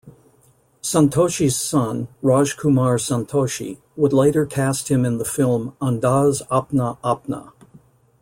[0.81, 7.51] Santoshi's son, Rajkumar Santoshi, would later cast him in the film "Andaz Apna Apna".